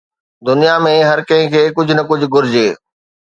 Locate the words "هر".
1.09-1.19